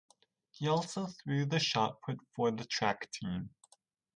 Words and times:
He 0.49 0.67
also 0.67 1.05
threw 1.05 1.45
the 1.45 1.59
shot 1.59 2.01
put 2.01 2.17
for 2.35 2.49
the 2.49 2.65
track 2.65 3.11
team. 3.11 3.51